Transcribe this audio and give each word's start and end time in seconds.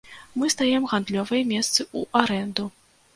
Мы 0.43 0.47
здаем 0.53 0.87
гандлёвыя 0.93 1.43
месцы 1.51 1.83
ў 1.97 2.23
арэнду. 2.23 2.67